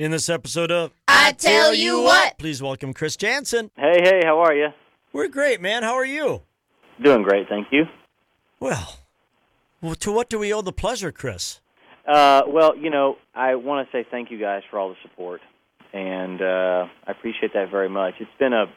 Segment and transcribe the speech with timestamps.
[0.00, 2.38] In this episode of I Tell You What.
[2.38, 3.70] please welcome Chris Janson.
[3.76, 4.68] Hey, hey, how are you?
[5.12, 5.82] We're great, man.
[5.82, 6.40] How are you?
[7.04, 7.84] Doing great, thank you.
[8.60, 8.96] Well,
[9.82, 11.60] well to what do we owe the pleasure, Chris?
[12.08, 15.42] Uh, well, you know, I want to say thank you guys for all the support,
[15.92, 18.14] and uh, I appreciate that very much.
[18.20, 18.72] It's been a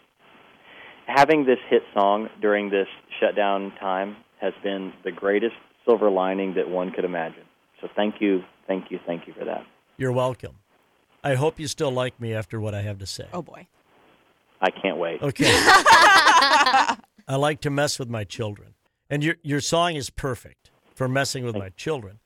[1.05, 2.88] having this hit song during this
[3.21, 5.55] shutdown time has been the greatest
[5.85, 7.45] silver lining that one could imagine.
[7.80, 9.66] So thank you, thank you, thank you for that.
[9.95, 10.55] You're welcome.
[11.23, 13.27] I hope you still like me after what I have to say.
[13.33, 13.67] Oh boy.
[14.61, 15.21] I can't wait.
[15.21, 15.45] Okay.
[15.49, 18.73] I like to mess with my children.
[19.09, 22.19] And your your song is perfect for messing with my children.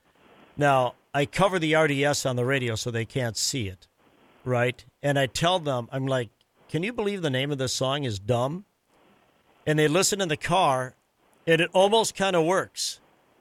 [0.55, 3.87] Now, I cover the RDS on the radio so they can't see it,
[4.43, 4.83] right?
[5.03, 6.29] And I tell them, I'm like,
[6.69, 8.65] "Can you believe the name of this song is Dumb?"
[9.65, 10.95] And they listen in the car,
[11.45, 12.99] and it almost kind of works.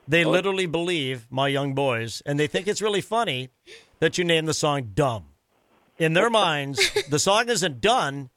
[0.08, 0.30] They oh.
[0.30, 3.50] literally believe my young boys, and they think it's really funny
[4.00, 5.26] that you name the song Dumb.
[5.98, 8.30] In their minds, the song isn't done,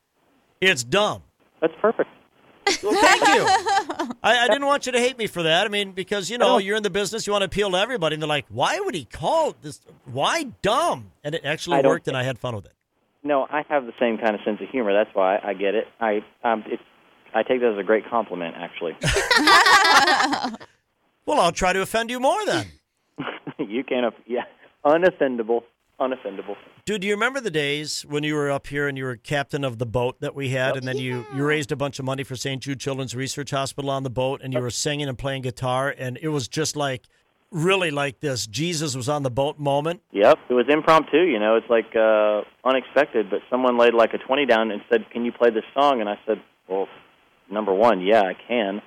[0.62, 1.24] it's dumb.
[1.62, 2.10] That's perfect.
[2.84, 3.46] Well, thank you.
[4.24, 5.66] I, I didn't want you to hate me for that.
[5.66, 8.14] I mean, because you know you're in the business, you want to appeal to everybody,
[8.14, 9.82] and they're like, "Why would he call this?
[10.06, 12.74] Why dumb?" And it actually I worked, and I had fun with it.
[13.24, 14.94] No, I have the same kind of sense of humor.
[14.94, 15.88] That's why I get it.
[16.00, 16.84] I um, it's
[17.34, 18.96] I take that as a great compliment, actually.
[21.30, 22.66] Well, I'll try to offend you more then,
[23.60, 24.46] you can, yeah,
[24.84, 25.62] unoffendable,
[26.00, 26.56] unoffendable.
[26.86, 27.02] dude.
[27.02, 29.78] Do you remember the days when you were up here and you were captain of
[29.78, 32.36] the boat that we had, and then you you raised a bunch of money for
[32.36, 32.62] St.
[32.62, 36.18] Jude Children's Research Hospital on the boat, and you were singing and playing guitar, and
[36.22, 37.04] it was just like
[37.52, 40.02] really like this Jesus was on the boat moment.
[40.12, 41.18] Yep, it was impromptu.
[41.18, 43.30] You know, it's like uh, unexpected.
[43.30, 46.10] But someone laid like a twenty down and said, "Can you play this song?" And
[46.10, 46.88] I said, "Well,
[47.52, 48.82] number one, yeah, I can.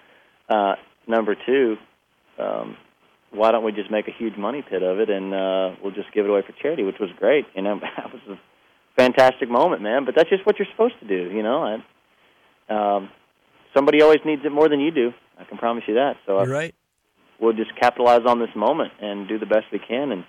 [0.49, 0.75] Uh,
[1.07, 1.77] number two,
[2.39, 2.77] um,
[3.33, 6.13] why don't we just make a huge money pit of it and uh, we'll just
[6.13, 7.47] give it away for charity?" Which was great.
[7.55, 8.39] You know, that was a
[8.97, 10.05] fantastic moment, man.
[10.05, 11.31] But that's just what you're supposed to do.
[11.35, 11.83] You know, and
[12.69, 13.11] um,
[13.75, 15.11] somebody always needs it more than you do.
[15.39, 16.17] I can promise you that.
[16.27, 16.75] So I, You're right.
[17.41, 20.13] we'll just capitalize on this moment and do the best we can.
[20.13, 20.25] And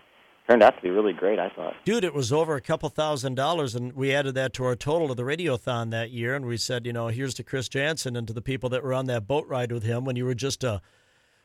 [0.49, 1.39] turned out to be really great.
[1.39, 1.73] I thought.
[1.85, 5.11] Dude, it was over a couple thousand dollars, and we added that to our total
[5.11, 6.35] of the radiothon that year.
[6.35, 8.93] And we said, you know, here's to Chris Janson and to the people that were
[8.93, 10.81] on that boat ride with him when you were just a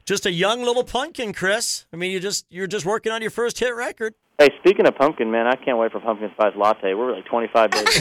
[0.09, 1.85] just a young little pumpkin, Chris.
[1.93, 4.15] I mean, you just you're just working on your first hit record.
[4.39, 6.95] Hey, speaking of pumpkin, man, I can't wait for pumpkin spice latte.
[6.95, 7.83] We're like 25 days.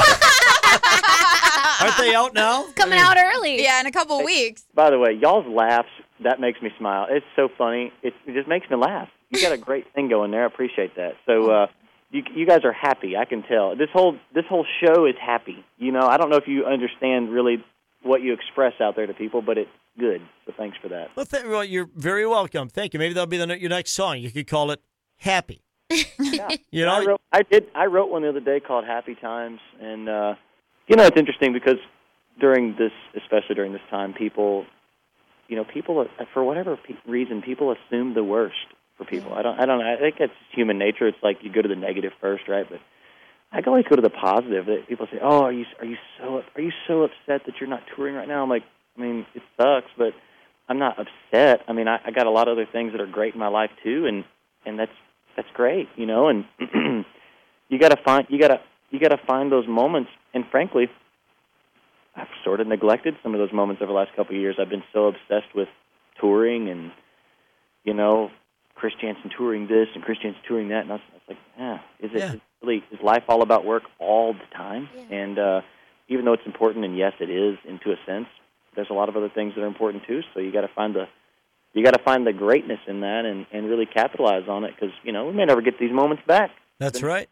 [1.81, 2.65] Aren't they out now?
[2.75, 3.61] Coming out early.
[3.61, 4.65] Yeah, in a couple weeks.
[4.73, 5.89] By the way, y'all's laughs
[6.23, 7.07] that makes me smile.
[7.09, 7.91] It's so funny.
[8.01, 9.09] It, it just makes me laugh.
[9.29, 10.43] You got a great thing going there.
[10.43, 11.15] I appreciate that.
[11.25, 11.67] So uh,
[12.11, 13.17] you you guys are happy.
[13.17, 13.75] I can tell.
[13.75, 15.65] This whole this whole show is happy.
[15.77, 17.63] You know, I don't know if you understand really
[18.03, 19.69] what you express out there to people, but it's
[19.99, 20.21] good.
[20.45, 21.09] So thanks for that.
[21.15, 22.69] Well, th- well, you're very welcome.
[22.69, 22.99] Thank you.
[22.99, 24.19] Maybe that'll be the, ne- your next song.
[24.19, 24.81] You could call it
[25.17, 25.61] "Happy."
[26.71, 29.59] You know, I wrote I did I wrote one the other day called Happy Times
[29.81, 30.35] and uh
[30.87, 31.77] you know it's interesting because
[32.39, 34.65] during this especially during this time people
[35.47, 38.55] you know people for whatever pe- reason people assume the worst
[38.97, 39.33] for people.
[39.33, 39.93] I don't I don't know.
[39.93, 41.07] I think it's human nature.
[41.07, 42.65] It's like you go to the negative first, right?
[42.69, 42.79] But
[43.51, 44.65] I always go to the positive.
[44.65, 46.26] That people say, "Oh, are you are you are you so
[47.09, 48.63] upset that you're not touring right now?" I'm like,
[48.97, 50.13] I mean, it sucks, but
[50.69, 51.61] I'm not upset.
[51.67, 53.47] I mean, I, I got a lot of other things that are great in my
[53.47, 54.23] life too, and
[54.65, 54.91] and that's
[55.35, 56.27] that's great, you know.
[56.29, 56.45] And
[57.69, 58.59] you got to find you got to
[58.91, 60.09] you got to find those moments.
[60.33, 60.87] And frankly,
[62.15, 64.55] I've sort of neglected some of those moments over the last couple of years.
[64.59, 65.67] I've been so obsessed with
[66.19, 66.91] touring and
[67.83, 68.31] you know
[68.75, 71.37] Chris Janson touring this and Chris Janson touring that, and I was, I was like,
[71.57, 72.33] yeah, is it Yeah.
[72.33, 74.89] is really is life all about work all the time?
[75.11, 75.61] And uh,
[76.09, 78.27] even though it's important, and yes, it is into a sense,
[78.75, 80.21] there's a lot of other things that are important too.
[80.33, 81.05] So you got to find the
[81.73, 84.93] you got to find the greatness in that and and really capitalize on it because
[85.03, 86.51] you know we may never get these moments back.
[86.79, 87.29] that's right.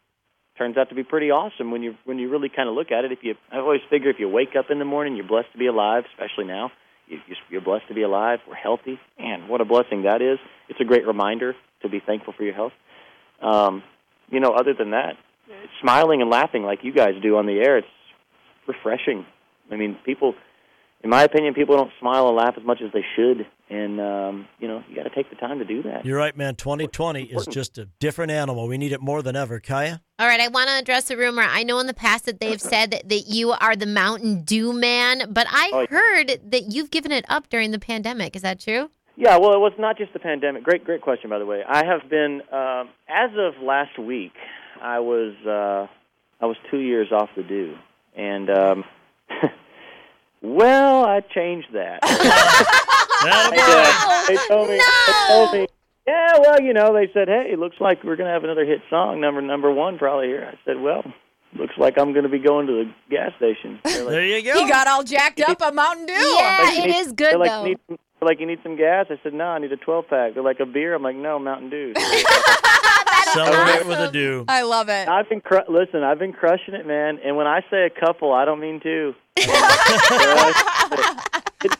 [0.58, 3.04] Turns out to be pretty awesome when you when you really kind of look at
[3.04, 3.12] it.
[3.12, 5.58] If you, I always figure if you wake up in the morning, you're blessed to
[5.58, 6.70] be alive, especially now.
[7.08, 8.38] You, you- you're blessed to be alive.
[8.48, 10.38] We're healthy, and what a blessing that is.
[10.68, 12.72] It's a great reminder to be thankful for your health.
[13.42, 13.82] Um,
[14.30, 15.16] you know, other than that,
[15.80, 17.86] smiling and laughing like you guys do on the air, it's
[18.68, 19.26] refreshing.
[19.70, 20.34] I mean, people
[21.04, 24.48] in my opinion, people don't smile and laugh as much as they should, and um,
[24.58, 26.04] you know, you got to take the time to do that.
[26.06, 26.56] You're right, man.
[26.56, 28.66] 2020 is just a different animal.
[28.66, 29.60] We need it more than ever.
[29.60, 30.00] Kaya?
[30.18, 31.42] All right, I want to address a rumor.
[31.42, 34.72] I know in the past that they've said that, that you are the Mountain Dew
[34.72, 35.86] man, but I Oh, yeah.
[35.90, 38.34] heard that you've given it up during the pandemic.
[38.34, 38.90] Is that true?
[39.16, 40.64] Yeah, well, it was not just the pandemic.
[40.64, 41.62] Great, great question, by the way.
[41.68, 44.32] I have been, um, as of last week,
[44.82, 45.86] I was, uh,
[46.42, 47.76] I was two years off the dew,
[48.16, 48.84] and um,
[50.42, 52.02] well, I changed that.
[53.26, 54.26] Attaboy.
[54.28, 55.66] they told me, they told me,
[56.06, 58.64] yeah, well, you know, they said, hey, it looks like we're going to have another
[58.64, 60.48] hit song, number number one, probably here.
[60.52, 61.02] I said, well,
[61.58, 63.80] looks like I'm going to be going to the gas station.
[63.84, 64.54] Like, There you go.
[64.62, 66.12] He got all jacked up on Mountain Dew.
[66.12, 67.64] Yeah, Like, it need- is good they're like, though.
[67.64, 69.06] Need some, like, you need some gas?
[69.10, 70.34] I said, no, I need a 12 pack.
[70.34, 70.94] They're like, a beer?
[70.94, 71.92] I'm like, no, Mountain Dew.
[73.32, 73.88] Celebrate awesome.
[73.88, 74.44] with a do.
[74.48, 75.08] I love it.
[75.08, 76.02] I've been cru- listen.
[76.02, 77.18] I've been crushing it, man.
[77.24, 79.14] And when I say a couple, I don't mean two.
[79.36, 79.46] it's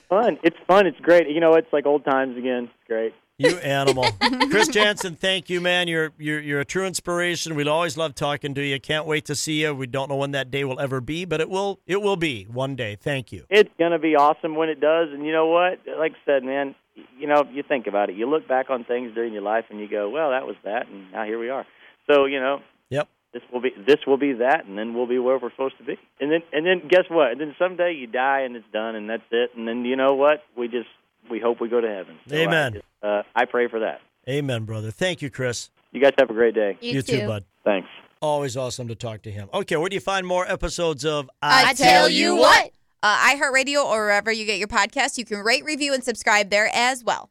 [0.08, 0.38] fun.
[0.42, 0.86] It's fun.
[0.86, 1.28] It's great.
[1.28, 2.64] You know, it's like old times again.
[2.64, 3.14] It's great.
[3.38, 4.06] You animal.
[4.50, 5.88] Chris Janson, thank you, man.
[5.88, 7.54] You're you're you're a true inspiration.
[7.54, 8.80] We'll always love talking to you.
[8.80, 9.74] Can't wait to see you.
[9.74, 12.44] We don't know when that day will ever be, but it will it will be
[12.44, 12.96] one day.
[12.96, 13.44] Thank you.
[13.50, 15.08] It's gonna be awesome when it does.
[15.12, 15.80] And you know what?
[15.98, 16.74] Like I said, man.
[17.18, 18.16] You know, you think about it.
[18.16, 20.88] You look back on things during your life, and you go, "Well, that was that,"
[20.88, 21.66] and now here we are.
[22.10, 23.06] So you know, Yep.
[23.34, 25.84] this will be this will be that, and then we'll be where we're supposed to
[25.84, 25.98] be.
[26.22, 27.32] And then and then guess what?
[27.32, 29.50] And then someday you die, and it's done, and that's it.
[29.54, 30.42] And then you know what?
[30.56, 30.88] We just
[31.30, 32.18] we hope we go to heaven.
[32.28, 32.72] So I Amen.
[32.74, 34.00] just, uh, I pray for that.
[34.28, 34.90] Amen, brother.
[34.90, 35.70] Thank you, Chris.
[35.92, 36.76] You guys have a great day.
[36.80, 37.44] You, too, bud.
[37.64, 37.88] Thanks.
[38.20, 39.48] Always awesome to talk to him.
[39.54, 42.70] Okay, where do you find more episodes of I tell you what.
[43.02, 46.68] Uh, iHeartRadio or wherever you get your podcast, you can rate, review, and subscribe there
[46.72, 47.30] as well.